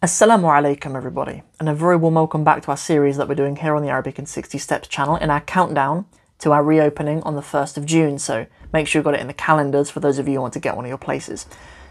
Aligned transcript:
Assalamu 0.00 0.44
alaikum 0.44 0.96
everybody 0.96 1.42
and 1.58 1.68
a 1.68 1.74
very 1.74 1.96
warm 1.96 2.14
welcome 2.14 2.44
back 2.44 2.62
to 2.62 2.70
our 2.70 2.76
series 2.76 3.16
that 3.16 3.28
we're 3.28 3.34
doing 3.34 3.56
here 3.56 3.74
on 3.74 3.82
the 3.82 3.88
Arabic 3.88 4.16
in 4.16 4.26
60 4.26 4.56
Steps 4.56 4.86
channel 4.86 5.16
in 5.16 5.28
our 5.28 5.40
countdown 5.40 6.06
to 6.38 6.52
our 6.52 6.62
reopening 6.62 7.20
on 7.24 7.34
the 7.34 7.40
1st 7.42 7.76
of 7.76 7.84
June 7.84 8.16
so 8.16 8.46
make 8.72 8.86
sure 8.86 9.00
you've 9.00 9.04
got 9.04 9.14
it 9.14 9.20
in 9.20 9.26
the 9.26 9.34
calendars 9.34 9.90
for 9.90 9.98
those 9.98 10.20
of 10.20 10.28
you 10.28 10.34
who 10.34 10.40
want 10.42 10.52
to 10.52 10.60
get 10.60 10.76
one 10.76 10.84
of 10.84 10.88
your 10.88 10.98
places. 10.98 11.46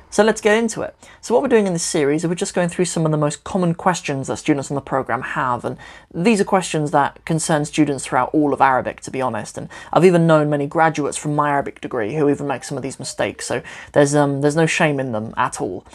So 0.09 0.23
let's 0.23 0.39
get 0.39 0.55
into 0.57 0.83
it. 0.83 0.96
So 1.20 1.33
what 1.33 1.43
we're 1.43 1.49
doing 1.49 1.67
in 1.67 1.73
this 1.73 1.83
series 1.83 2.23
is 2.23 2.29
we're 2.29 2.35
just 2.35 2.54
going 2.54 2.70
through 2.70 2.85
some 2.85 3.05
of 3.05 3.12
the 3.12 3.17
most 3.17 3.43
common 3.43 3.73
questions 3.73 4.28
that 4.28 4.37
students 4.37 4.71
on 4.71 4.76
the 4.76 4.81
program 4.81 5.21
have 5.21 5.65
and 5.65 5.78
these 6.13 6.39
are 6.39 6.46
questions 6.46 6.92
that 6.92 7.26
concern 7.26 7.65
students 7.65 8.05
throughout 8.05 8.29
all 8.33 8.53
of 8.53 8.62
Arabic 8.62 9.01
to 9.01 9.12
be 9.12 9.21
honest 9.21 9.58
and 9.58 9.67
I've 9.92 10.05
even 10.05 10.26
known 10.26 10.49
many 10.49 10.65
graduates 10.65 11.17
from 11.17 11.35
my 11.35 11.49
Arabic 11.49 11.81
degree 11.81 12.15
who 12.15 12.29
even 12.29 12.47
make 12.47 12.63
some 12.63 12.78
of 12.78 12.83
these 12.83 12.99
mistakes 12.99 13.46
so 13.46 13.62
there's 13.92 14.15
um 14.15 14.39
there's 14.39 14.55
no 14.55 14.65
shame 14.65 15.01
in 15.01 15.12
them 15.12 15.33
at 15.35 15.60
all. 15.60 15.85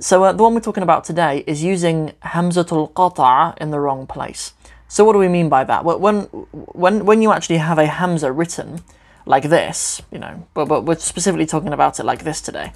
So 0.00 0.24
uh, 0.24 0.32
the 0.32 0.42
one 0.42 0.54
we're 0.54 0.60
talking 0.60 0.82
about 0.82 1.04
today 1.04 1.44
is 1.46 1.62
using 1.62 2.12
hamzatul 2.24 2.92
qata' 2.92 3.56
in 3.58 3.70
the 3.70 3.78
wrong 3.78 4.06
place. 4.06 4.52
So 4.88 5.04
what 5.04 5.12
do 5.12 5.18
we 5.18 5.28
mean 5.28 5.48
by 5.48 5.64
that? 5.64 5.84
Well, 5.84 5.98
when 5.98 6.22
when 6.52 7.06
when 7.06 7.22
you 7.22 7.32
actually 7.32 7.58
have 7.58 7.78
a 7.78 7.86
hamza 7.86 8.32
written 8.32 8.80
like 9.24 9.48
this, 9.48 10.02
you 10.10 10.18
know, 10.18 10.46
but, 10.52 10.66
but 10.66 10.84
we're 10.84 10.98
specifically 10.98 11.46
talking 11.46 11.72
about 11.72 11.98
it 12.00 12.04
like 12.04 12.24
this 12.24 12.40
today. 12.40 12.72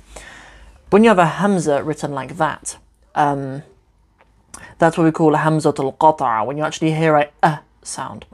When 0.91 1.03
you 1.03 1.11
have 1.11 1.19
a 1.19 1.27
hamza 1.27 1.83
written 1.83 2.13
like 2.13 2.37
that, 2.37 2.79
um, 3.15 3.63
that's 4.79 4.97
what 4.97 5.05
we 5.05 5.13
call 5.13 5.35
a 5.35 5.39
hamzatul 5.39 5.99
qata' 5.99 6.47
when 6.47 6.57
you 6.57 6.65
actually 6.65 6.93
hear 6.93 7.17
a 7.17 7.31
uh 7.43 7.59
sound. 7.83 8.27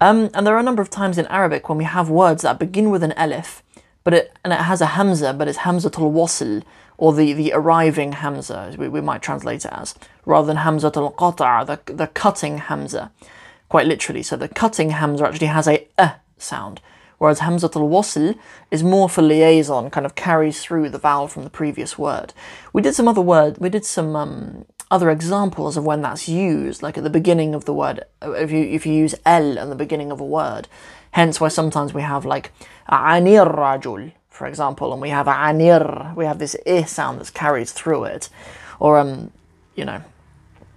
Um, 0.00 0.28
and 0.34 0.46
there 0.46 0.54
are 0.54 0.60
a 0.60 0.62
number 0.62 0.82
of 0.82 0.90
times 0.90 1.16
in 1.16 1.26
Arabic 1.26 1.70
when 1.70 1.78
we 1.78 1.84
have 1.84 2.10
words 2.10 2.42
that 2.42 2.58
begin 2.58 2.90
with 2.90 3.02
an 3.02 3.14
alif, 3.16 3.62
but 4.06 4.14
it 4.14 4.32
and 4.44 4.52
it 4.52 4.60
has 4.60 4.80
a 4.80 4.86
hamza, 4.86 5.32
but 5.32 5.48
it's 5.48 5.58
hamza 5.58 5.90
hamzatul 5.90 6.12
wasil 6.12 6.62
or 6.96 7.12
the, 7.12 7.32
the 7.32 7.52
arriving 7.52 8.12
hamza, 8.12 8.72
we, 8.78 8.88
we 8.88 9.00
might 9.00 9.20
translate 9.20 9.64
it 9.64 9.72
as, 9.72 9.96
rather 10.24 10.46
than 10.46 10.58
hamza 10.58 10.92
al 10.94 11.10
qata', 11.10 11.66
the, 11.66 11.92
the 11.92 12.06
cutting 12.06 12.58
hamza, 12.58 13.10
quite 13.68 13.84
literally. 13.84 14.22
So 14.22 14.36
the 14.36 14.46
cutting 14.46 14.90
hamza 14.90 15.26
actually 15.26 15.48
has 15.48 15.66
a 15.66 15.88
uh 15.98 16.14
sound, 16.38 16.80
whereas 17.18 17.40
hamza 17.40 17.66
al 17.74 17.88
wasl 17.88 18.38
is 18.70 18.84
more 18.84 19.08
for 19.08 19.22
liaison, 19.22 19.90
kind 19.90 20.06
of 20.06 20.14
carries 20.14 20.62
through 20.62 20.88
the 20.90 20.98
vowel 20.98 21.26
from 21.26 21.42
the 21.42 21.50
previous 21.50 21.98
word. 21.98 22.32
We 22.72 22.82
did 22.82 22.94
some 22.94 23.08
other 23.08 23.20
word, 23.20 23.58
we 23.58 23.70
did 23.70 23.84
some 23.84 24.14
um, 24.14 24.66
other 24.88 25.10
examples 25.10 25.76
of 25.76 25.84
when 25.84 26.02
that's 26.02 26.28
used, 26.28 26.80
like 26.80 26.96
at 26.96 27.02
the 27.02 27.10
beginning 27.10 27.56
of 27.56 27.64
the 27.64 27.74
word, 27.74 28.04
if 28.22 28.52
you 28.52 28.64
if 28.66 28.86
you 28.86 28.92
use 28.92 29.16
el 29.26 29.58
at 29.58 29.68
the 29.68 29.74
beginning 29.74 30.12
of 30.12 30.20
a 30.20 30.24
word. 30.24 30.68
Hence 31.16 31.40
why 31.40 31.48
sometimes 31.48 31.94
we 31.94 32.02
have 32.02 32.26
like 32.26 32.52
anir 32.90 33.46
rajul, 33.46 34.12
for 34.28 34.46
example, 34.46 34.92
and 34.92 35.00
we 35.00 35.08
have 35.08 35.26
anir, 35.26 36.12
we 36.14 36.26
have 36.26 36.38
this 36.38 36.54
i 36.66 36.82
sound 36.82 37.18
that's 37.18 37.30
carried 37.30 37.70
through 37.70 38.04
it. 38.04 38.28
Or, 38.80 38.98
um, 38.98 39.30
you 39.74 39.86
know, 39.86 40.02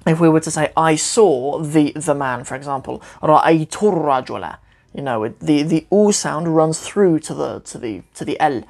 if 0.08 0.22
we 0.22 0.30
were 0.30 0.40
to 0.40 0.50
say, 0.50 0.72
I 0.78 0.96
saw 0.96 1.59
the, 1.62 1.92
the 1.92 2.16
man, 2.16 2.46
for 2.46 2.56
example, 2.56 3.04
ra'aytur 3.22 3.94
rajula, 3.94 4.59
you 4.94 5.02
know, 5.02 5.28
the, 5.28 5.64
the 5.64 5.86
u 5.92 6.14
sound 6.14 6.56
runs 6.56 6.80
through 6.80 7.20
to 7.20 7.34
the, 7.34 7.59
to 7.59 7.78
the, 7.78 8.03
to 8.14 8.24
the 8.24 8.40
l. 8.40 8.64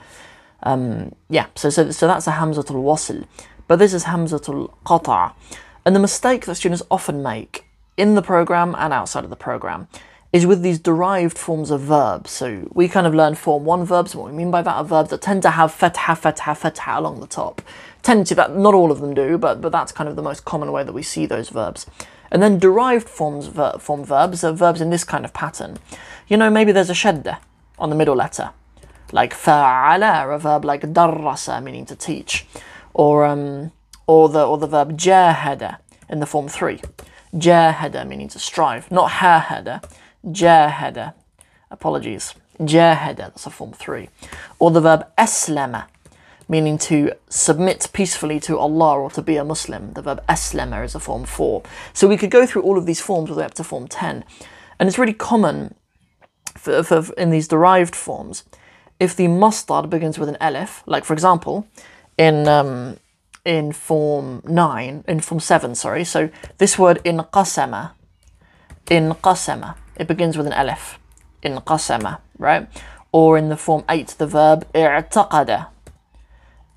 Um, 0.63 1.13
yeah, 1.29 1.45
so, 1.53 1.69
so, 1.69 1.91
so 1.91 2.07
that's 2.07 2.25
a 2.25 2.31
hamzatul 2.31 2.81
wasil, 2.81 3.27
But 3.67 3.77
this 3.77 3.93
is 3.93 4.05
hamzatul 4.05 4.73
qata'. 4.87 5.33
And 5.85 5.95
the 5.95 5.99
mistake 5.99 6.47
that 6.47 6.55
students 6.55 6.81
often 6.89 7.21
make 7.21 7.67
in 7.95 8.15
the 8.15 8.23
program 8.23 8.73
and 8.79 8.91
outside 8.91 9.23
of 9.23 9.29
the 9.29 9.35
program 9.35 9.87
is 10.31 10.45
with 10.45 10.61
these 10.61 10.79
derived 10.79 11.37
forms 11.37 11.71
of 11.71 11.81
verbs. 11.81 12.29
So 12.31 12.67
we 12.71 12.87
kind 12.87 13.07
of 13.07 13.15
learn 13.15 13.35
form 13.35 13.65
one 13.65 13.83
verbs. 13.83 14.15
What 14.15 14.27
we 14.27 14.31
mean 14.37 14.51
by 14.51 14.61
that 14.61 14.75
are 14.75 14.83
verbs 14.83 15.09
that 15.09 15.21
tend 15.21 15.41
to 15.43 15.51
have 15.51 15.71
fatha, 15.71 16.15
fatha, 16.15 16.55
fatha 16.55 16.99
along 16.99 17.19
the 17.19 17.27
top. 17.27 17.61
Tend 18.03 18.27
to 18.27 18.35
that, 18.35 18.55
not 18.55 18.73
all 18.73 18.91
of 18.91 19.01
them 19.01 19.13
do, 19.13 19.37
but 19.37 19.59
but 19.61 19.71
that's 19.71 19.91
kind 19.91 20.07
of 20.07 20.15
the 20.15 20.21
most 20.21 20.45
common 20.45 20.71
way 20.71 20.83
that 20.83 20.93
we 20.93 21.03
see 21.03 21.25
those 21.25 21.49
verbs. 21.49 21.85
And 22.31 22.43
then 22.43 22.59
derived 22.59 23.09
forms 23.09 23.47
ver, 23.47 23.77
form 23.79 24.05
verbs 24.05 24.43
are 24.43 24.53
verbs 24.53 24.81
in 24.81 24.91
this 24.91 25.03
kind 25.03 25.25
of 25.25 25.33
pattern. 25.33 25.79
You 26.27 26.37
know, 26.37 26.49
maybe 26.49 26.71
there's 26.71 26.91
a 26.91 26.93
shadda 26.93 27.39
on 27.79 27.89
the 27.89 27.95
middle 27.95 28.15
letter, 28.15 28.51
like 29.11 29.33
fa'ala, 29.33 30.33
a 30.33 30.37
verb 30.37 30.63
like 30.63 30.81
darrasa, 30.93 31.61
meaning 31.61 31.85
to 31.87 31.95
teach, 31.95 32.45
or 32.93 33.25
um, 33.25 33.71
or 34.05 34.29
the 34.29 34.45
or 34.45 34.59
the 34.59 34.67
verb 34.67 34.95
jahada 34.95 35.79
in 36.07 36.19
the 36.19 36.27
form 36.27 36.47
three. 36.47 36.81
Jahada 37.33 38.07
meaning 38.07 38.27
to 38.29 38.39
strive, 38.39 38.91
not 38.91 39.11
hahada 39.11 39.83
jahada. 40.25 41.13
Apologies. 41.71 42.33
Jahada, 42.59 43.17
that's 43.17 43.45
a 43.45 43.49
form 43.49 43.71
three. 43.71 44.09
Or 44.57 44.71
the 44.71 44.81
verb 44.81 45.07
aslama, 45.17 45.85
meaning 46.47 46.77
to 46.79 47.13
submit 47.29 47.89
peacefully 47.93 48.39
to 48.41 48.57
Allah 48.57 48.99
or 48.99 49.11
to 49.11 49.21
be 49.21 49.37
a 49.37 49.43
Muslim. 49.43 49.93
The 49.93 50.01
verb 50.01 50.23
aslama 50.27 50.83
is 50.83 50.95
a 50.95 50.99
form 50.99 51.25
four. 51.25 51.63
So 51.93 52.07
we 52.07 52.17
could 52.17 52.31
go 52.31 52.45
through 52.45 52.63
all 52.63 52.77
of 52.77 52.85
these 52.85 53.01
forms 53.01 53.29
all 53.29 53.35
the 53.35 53.39
way 53.41 53.45
up 53.45 53.53
to 53.55 53.63
form 53.63 53.87
10. 53.87 54.25
And 54.79 54.87
it's 54.89 54.97
really 54.97 55.13
common 55.13 55.75
for, 56.55 56.83
for, 56.83 57.13
in 57.13 57.29
these 57.29 57.47
derived 57.47 57.95
forms 57.95 58.43
if 58.99 59.15
the 59.15 59.27
masdar 59.27 59.89
begins 59.89 60.19
with 60.19 60.29
an 60.29 60.37
alif, 60.41 60.83
like 60.85 61.05
for 61.05 61.13
example, 61.13 61.65
in 62.17 62.47
um, 62.47 62.97
in 63.45 63.71
form 63.71 64.41
9, 64.45 65.05
in 65.07 65.19
form 65.21 65.39
7, 65.39 65.73
sorry. 65.73 66.03
So 66.03 66.29
this 66.57 66.77
word 66.77 66.99
in 67.03 67.17
qasama, 67.17 67.91
in 68.89 69.11
qasama, 69.11 69.75
it 69.99 70.07
begins 70.07 70.37
with 70.37 70.47
an 70.47 70.53
alif 70.53 70.97
in 71.43 71.53
qasama, 71.57 72.19
right? 72.37 72.67
Or 73.11 73.37
in 73.37 73.49
the 73.49 73.57
form 73.57 73.83
8, 73.89 74.07
the 74.17 74.27
verb 74.27 74.67
i'taqada. 74.73 75.67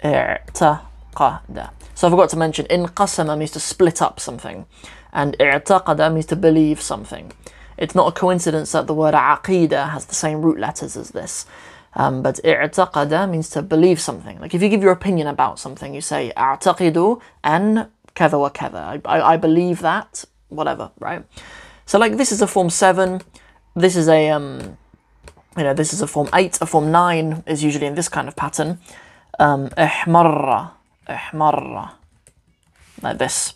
I'taqada. 0.03 1.71
So 1.95 2.09
I 2.09 2.11
forgot 2.11 2.31
to 2.31 2.37
mention, 2.37 2.67
in 2.67 2.87
qasama 2.87 3.39
means 3.39 3.53
to 3.53 3.61
split 3.61 4.03
up 4.03 4.19
something, 4.19 4.67
and 5.13 5.37
i'taqada 5.39 6.13
means 6.13 6.27
to 6.27 6.37
believe 6.37 6.83
something. 6.83 7.33
It's 7.79 7.95
not 7.95 8.09
a 8.09 8.13
coincidence 8.13 8.73
that 8.73 8.87
the 8.87 8.95
word 8.95 9.15
aqidah 9.15 9.91
has 9.91 10.07
the 10.07 10.15
same 10.15 10.43
root 10.43 10.59
letters 10.59 10.97
as 10.97 11.11
this. 11.11 11.47
Um, 11.95 12.23
but 12.23 12.37
i'taqada 12.45 13.31
means 13.31 13.51
to 13.51 13.63
believe 13.63 14.01
something. 14.01 14.41
Like 14.41 14.55
if 14.55 14.63
you 14.63 14.69
give 14.69 14.83
your 14.83 14.93
opinion 14.93 15.27
about 15.27 15.59
something, 15.59 15.95
you 15.95 16.01
say 16.01 16.33
a'taqidu 16.37 17.21
an 17.45 17.89
kada 18.15 18.39
wa 18.39 18.49
kada. 18.49 18.79
I, 18.79 19.01
I, 19.05 19.33
I 19.35 19.37
believe 19.37 19.81
that, 19.81 20.25
whatever, 20.49 20.91
right? 20.99 21.25
So 21.93 21.99
like 21.99 22.17
this 22.17 22.33
is 22.33 22.41
a 22.41 22.47
form 22.47 22.71
7, 22.71 23.21
this 23.77 23.97
is 23.97 24.09
a, 24.09 24.31
um, 24.31 24.79
you 25.59 25.63
know, 25.63 25.75
this 25.75 25.93
is 25.93 26.01
a 26.01 26.07
form 26.07 26.27
8, 26.33 26.63
a 26.63 26.67
form 26.67 26.91
9 26.91 27.45
is 27.47 27.63
usually 27.63 27.85
in 27.85 27.97
this 27.97 28.09
kind 28.09 28.29
of 28.29 28.35
pattern. 28.35 28.79
Um, 29.39 29.69
ihmarra, 29.77 30.71
like 33.03 33.19
this. 33.19 33.53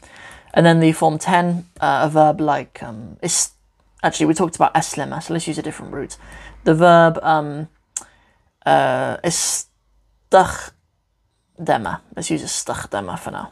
And 0.52 0.66
then 0.66 0.80
the 0.80 0.92
form 0.92 1.16
10, 1.16 1.64
uh, 1.80 2.00
a 2.02 2.10
verb 2.10 2.42
like, 2.42 2.82
um, 2.82 3.16
is, 3.22 3.52
actually 4.02 4.26
we 4.26 4.34
talked 4.34 4.56
about 4.56 4.74
aslama, 4.74 5.22
so 5.22 5.32
let's 5.32 5.48
use 5.48 5.56
a 5.56 5.62
different 5.62 5.94
root. 5.94 6.18
The 6.64 6.74
verb 6.74 7.18
um, 7.22 7.68
uh, 8.66 9.16
istakhdama, 9.24 10.74
let's 12.14 12.30
use 12.30 12.42
istakhdama 12.42 13.18
for 13.18 13.30
now. 13.30 13.50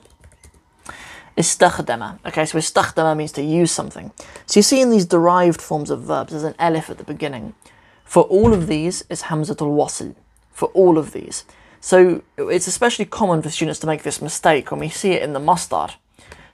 Istakhdama. 1.36 2.18
Okay, 2.26 2.46
so 2.46 2.58
istakhdama 2.58 3.16
means 3.16 3.32
to 3.32 3.42
use 3.42 3.72
something. 3.72 4.12
So 4.46 4.58
you 4.58 4.62
see 4.62 4.80
in 4.80 4.90
these 4.90 5.06
derived 5.06 5.60
forms 5.60 5.90
of 5.90 6.02
verbs, 6.02 6.30
there's 6.30 6.44
an 6.44 6.54
elif 6.54 6.90
at 6.90 6.98
the 6.98 7.04
beginning. 7.04 7.54
For 8.04 8.22
all 8.24 8.54
of 8.54 8.66
these, 8.68 9.04
it's 9.10 9.24
hamzatul 9.24 9.74
wasl. 9.74 10.14
For 10.52 10.68
all 10.68 10.98
of 10.98 11.12
these. 11.12 11.44
So 11.80 12.22
it's 12.38 12.68
especially 12.68 13.04
common 13.06 13.42
for 13.42 13.50
students 13.50 13.80
to 13.80 13.86
make 13.86 14.04
this 14.04 14.22
mistake 14.22 14.70
when 14.70 14.80
we 14.80 14.88
see 14.88 15.12
it 15.12 15.22
in 15.22 15.32
the 15.32 15.40
masdar. 15.40 15.94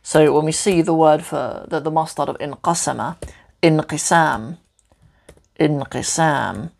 So 0.02 0.32
when 0.34 0.46
we 0.46 0.52
see 0.52 0.80
the 0.80 0.94
word 0.94 1.22
for 1.22 1.66
the, 1.68 1.78
the 1.78 1.90
masdar 1.90 2.28
of 2.28 2.38
inqasama, 2.38 3.16
inqisam, 3.62 4.58
inqisam, 5.58 6.70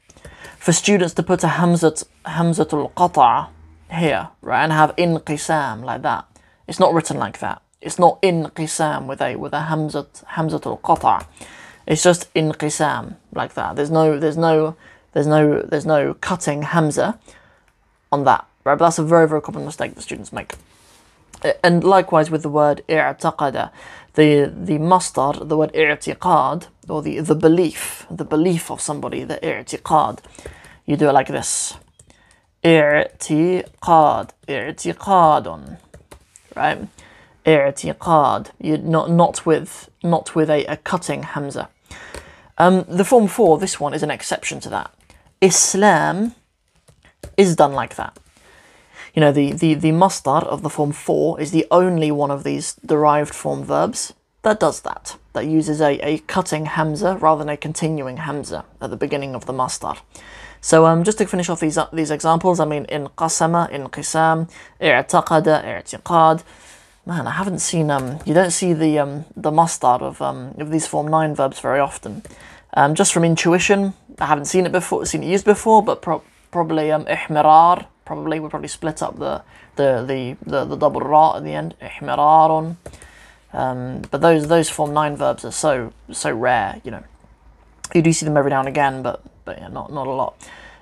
for 0.58 0.72
students 0.72 1.14
to 1.14 1.22
put 1.22 1.44
a 1.44 1.48
hamzat, 1.48 2.04
hamzatul 2.24 2.92
qata' 2.94 3.50
here, 3.92 4.30
right, 4.40 4.62
and 4.64 4.72
have 4.72 4.96
inqisam 4.96 5.84
like 5.84 6.02
that. 6.02 6.26
It's 6.66 6.80
not 6.80 6.94
written 6.94 7.18
like 7.18 7.38
that. 7.40 7.62
It's 7.80 7.98
not 7.98 8.18
in 8.22 8.44
qisam 8.44 9.06
with 9.06 9.22
a 9.22 9.36
with 9.36 9.52
a 9.52 9.66
hamzat 9.70 10.24
hamzatul 10.34 10.80
qata'. 10.80 11.26
It's 11.86 12.02
just 12.02 12.28
in 12.34 12.52
qisam 12.52 13.16
like 13.32 13.54
that. 13.54 13.76
There's 13.76 13.90
no 13.90 14.18
there's 14.18 14.36
no 14.36 14.76
there's 15.12 15.26
no 15.26 15.62
there's 15.62 15.86
no 15.86 16.14
cutting 16.14 16.62
hamza 16.62 17.18
on 18.12 18.24
that. 18.24 18.46
Right, 18.64 18.76
but 18.76 18.84
that's 18.84 18.98
a 18.98 19.04
very 19.04 19.26
very 19.26 19.40
common 19.40 19.64
mistake 19.64 19.94
that 19.94 20.02
students 20.02 20.32
make. 20.32 20.54
And 21.64 21.82
likewise 21.82 22.30
with 22.30 22.42
the 22.42 22.50
word 22.50 22.82
i'taqada, 22.88 23.70
the 24.14 24.52
the 24.54 24.78
masdar, 24.78 25.48
the 25.48 25.56
word 25.56 25.72
i'tiqad, 25.72 26.66
or 26.88 27.00
the 27.00 27.20
the 27.20 27.34
belief, 27.34 28.06
the 28.10 28.24
belief 28.24 28.70
of 28.70 28.80
somebody, 28.82 29.24
the 29.24 29.38
i'tiqad, 29.38 30.18
you 30.84 30.96
do 30.96 31.08
it 31.08 31.12
like 31.12 31.28
this. 31.28 31.74
I'tiqad, 32.62 34.30
i'tiqadun, 34.46 35.78
right? 36.54 36.88
I'tiqad, 37.44 38.50
not 38.82 39.10
not 39.10 39.46
with 39.46 39.90
not 40.02 40.34
with 40.34 40.50
a, 40.50 40.64
a 40.66 40.76
cutting 40.76 41.22
hamza. 41.22 41.68
Um, 42.58 42.84
the 42.88 43.04
form 43.04 43.26
four, 43.28 43.58
this 43.58 43.80
one 43.80 43.94
is 43.94 44.02
an 44.02 44.10
exception 44.10 44.60
to 44.60 44.68
that. 44.68 44.94
Islam 45.40 46.34
is 47.36 47.56
done 47.56 47.72
like 47.72 47.96
that. 47.96 48.18
you 49.14 49.20
know, 49.20 49.32
the, 49.32 49.52
the, 49.52 49.74
the 49.74 49.90
masdar 49.90 50.44
of 50.44 50.62
the 50.62 50.70
form 50.70 50.92
four 50.92 51.40
is 51.40 51.50
the 51.50 51.66
only 51.70 52.10
one 52.10 52.30
of 52.30 52.44
these 52.44 52.74
derived 52.84 53.34
form 53.34 53.64
verbs 53.64 54.12
that 54.42 54.60
does 54.60 54.80
that, 54.82 55.16
that 55.34 55.46
uses 55.46 55.80
a, 55.80 55.98
a 56.06 56.18
cutting 56.18 56.66
hamza 56.66 57.16
rather 57.20 57.40
than 57.40 57.48
a 57.50 57.56
continuing 57.56 58.18
hamza 58.18 58.64
at 58.80 58.90
the 58.90 58.96
beginning 58.96 59.34
of 59.34 59.46
the 59.46 59.52
masdar. 59.52 59.98
So 60.62 60.86
um, 60.86 61.04
just 61.04 61.18
to 61.18 61.26
finish 61.26 61.48
off 61.48 61.60
these 61.60 61.78
uh, 61.78 61.88
these 61.92 62.10
examples, 62.10 62.60
I 62.60 62.66
mean, 62.66 62.84
in 62.86 63.06
qasama, 63.08 63.70
in 63.70 63.88
qisam, 63.88 64.50
i'taqada, 64.80 65.64
i'tiqad. 65.64 66.42
Man, 67.06 67.26
I 67.26 67.30
haven't 67.30 67.60
seen 67.60 67.90
um, 67.90 68.18
you 68.26 68.34
don't 68.34 68.50
see 68.50 68.74
the 68.74 68.98
um, 68.98 69.24
the 69.34 69.50
masdar 69.50 70.02
of 70.02 70.20
um, 70.20 70.54
of 70.58 70.70
these 70.70 70.86
form 70.86 71.08
nine 71.08 71.34
verbs 71.34 71.58
very 71.58 71.80
often. 71.80 72.22
Um, 72.74 72.94
just 72.94 73.12
from 73.12 73.24
intuition, 73.24 73.94
I 74.18 74.26
haven't 74.26 74.44
seen 74.44 74.66
it 74.66 74.72
before, 74.72 75.06
seen 75.06 75.22
it 75.22 75.26
used 75.26 75.46
before, 75.46 75.82
but 75.82 76.02
pro- 76.02 76.22
probably 76.50 76.92
um, 76.92 77.06
ihmirar, 77.06 77.86
probably 78.04 78.38
we 78.38 78.48
probably 78.50 78.68
split 78.68 79.02
up 79.02 79.18
the 79.18 79.42
the 79.76 80.04
the 80.06 80.36
the, 80.48 80.64
the 80.66 80.76
double 80.76 81.00
ra 81.00 81.36
at 81.36 81.44
the 81.44 81.52
end, 81.52 81.74
ihmirarun. 81.80 82.76
Um, 83.54 84.02
but 84.10 84.20
those 84.20 84.48
those 84.48 84.68
form 84.68 84.92
nine 84.92 85.16
verbs 85.16 85.42
are 85.44 85.52
so 85.52 85.94
so 86.12 86.30
rare, 86.30 86.82
you 86.84 86.90
know. 86.90 87.02
You 87.94 88.02
do 88.02 88.12
see 88.12 88.26
them 88.26 88.36
every 88.36 88.50
now 88.50 88.60
and 88.60 88.68
again, 88.68 89.02
but 89.02 89.22
but 89.46 89.58
yeah, 89.58 89.68
not 89.68 89.90
not 89.90 90.06
a 90.06 90.12
lot. 90.12 90.34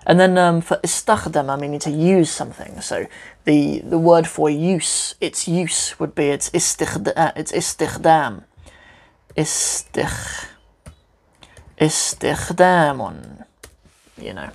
And 0.08 0.18
then 0.18 0.38
um, 0.38 0.62
for 0.62 0.78
istakhdam, 0.78 1.50
I 1.50 1.56
mean 1.56 1.78
to 1.80 1.90
use 1.90 2.30
something. 2.30 2.80
So 2.80 3.06
the 3.44 3.80
the 3.80 3.98
word 3.98 4.26
for 4.26 4.48
use, 4.48 5.14
its 5.20 5.46
use 5.46 6.00
would 6.00 6.14
be 6.14 6.30
its 6.30 6.48
istikhda, 6.50 7.12
uh, 7.14 7.32
its 7.36 7.52
istikhdam. 7.52 8.44
Istikh 9.36 10.46
istikhdamun. 11.78 13.44
You 14.16 14.32
know. 14.32 14.50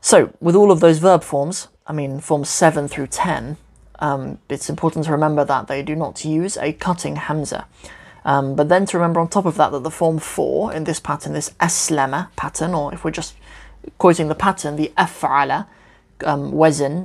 So 0.00 0.32
with 0.40 0.56
all 0.56 0.72
of 0.72 0.80
those 0.80 0.98
verb 0.98 1.22
forms, 1.22 1.68
I 1.86 1.92
mean 1.92 2.18
forms 2.18 2.48
seven 2.48 2.88
through 2.88 3.08
ten, 3.08 3.58
um, 3.98 4.38
it's 4.48 4.70
important 4.70 5.04
to 5.04 5.12
remember 5.12 5.44
that 5.44 5.66
they 5.66 5.82
do 5.82 5.94
not 5.94 6.24
use 6.24 6.56
a 6.56 6.72
cutting 6.72 7.16
hamza. 7.16 7.66
Um, 8.24 8.56
but 8.56 8.70
then 8.70 8.86
to 8.86 8.96
remember 8.96 9.20
on 9.20 9.28
top 9.28 9.44
of 9.44 9.56
that 9.56 9.72
that 9.72 9.82
the 9.82 9.90
form 9.90 10.18
for 10.18 10.72
in 10.72 10.84
this 10.84 11.00
pattern, 11.00 11.34
this 11.34 11.50
aslama 11.60 12.28
pattern, 12.36 12.74
or 12.74 12.94
if 12.94 13.04
we're 13.04 13.10
just 13.10 13.34
quoting 13.98 14.28
the 14.28 14.34
pattern, 14.34 14.76
the 14.76 14.92
af'ala 14.96 15.66
um, 16.24 16.52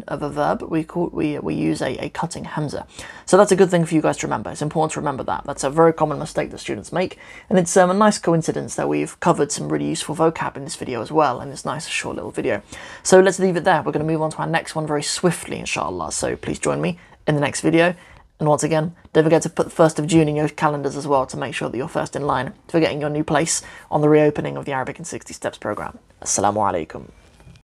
of 0.08 0.24
a 0.24 0.30
verb, 0.30 0.64
we 0.64 0.84
call, 0.84 1.10
we, 1.10 1.38
we 1.40 1.54
use 1.54 1.82
a, 1.82 1.96
a 2.04 2.10
cutting 2.10 2.46
hamza. 2.46 2.88
So 3.26 3.38
that's 3.38 3.52
a 3.52 3.56
good 3.56 3.70
thing 3.70 3.86
for 3.86 3.96
you 3.96 4.02
guys 4.02 4.18
to 4.18 4.28
remember. 4.28 4.50
It's 4.50 4.62
important 4.62 4.94
to 4.94 5.00
remember 5.00 5.24
that. 5.24 5.44
That's 5.46 5.64
a 5.64 5.70
very 5.70 5.94
common 5.94 6.20
mistake 6.20 6.52
that 6.52 6.58
students 6.60 6.92
make. 6.92 7.18
And 7.50 7.60
it's 7.60 7.76
um, 7.78 7.92
a 7.92 7.94
nice 7.94 8.18
coincidence 8.18 8.76
that 8.76 8.90
we've 8.90 9.20
covered 9.20 9.52
some 9.52 9.70
really 9.70 9.88
useful 9.88 10.16
vocab 10.16 10.58
in 10.58 10.64
this 10.64 10.76
video 10.76 11.02
as 11.02 11.12
well, 11.12 11.42
in 11.42 11.50
this 11.50 11.66
nice 11.66 11.88
short 11.88 12.16
little 12.16 12.32
video. 12.32 12.62
So 13.04 13.20
let's 13.20 13.40
leave 13.40 13.56
it 13.56 13.64
there. 13.64 13.82
We're 13.84 13.92
going 13.92 14.06
to 14.06 14.12
move 14.12 14.22
on 14.22 14.32
to 14.32 14.38
our 14.38 14.48
next 14.48 14.76
one 14.76 14.88
very 14.88 15.04
swiftly, 15.04 15.60
inshallah. 15.60 16.12
So 16.12 16.36
please 16.36 16.60
join 16.60 16.82
me 16.82 17.00
in 17.28 17.36
the 17.36 17.42
next 17.42 17.62
video. 17.62 17.96
And 18.44 18.50
once 18.50 18.62
again, 18.62 18.94
don't 19.14 19.24
forget 19.24 19.42
to 19.44 19.50
put 19.50 19.70
the 19.70 19.74
1st 19.74 20.00
of 20.00 20.08
June 20.08 20.28
in 20.28 20.36
your 20.36 20.50
calendars 20.50 20.98
as 20.98 21.08
well 21.08 21.26
to 21.28 21.38
make 21.38 21.56
sure 21.56 21.70
that 21.70 21.78
you're 21.78 21.88
first 21.88 22.14
in 22.14 22.24
line 22.28 22.52
for 22.68 22.82
getting 22.82 23.00
your 23.00 23.10
new 23.10 23.24
place 23.24 23.62
on 23.90 24.02
the 24.02 24.10
reopening 24.10 24.58
of 24.58 24.66
the 24.66 24.74
Arabic 24.74 25.00
in 25.00 25.06
60 25.06 25.34
Steps 25.34 25.58
program. 25.58 25.98
Assalamu 26.22 26.58
alaikum. 26.58 27.10